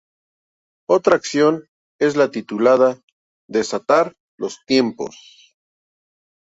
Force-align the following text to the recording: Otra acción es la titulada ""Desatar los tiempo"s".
Otra 0.89 1.15
acción 1.15 1.67
es 1.99 2.15
la 2.15 2.31
titulada 2.31 2.99
""Desatar 3.47 4.17
los 4.35 4.57
tiempo"s". 4.65 5.15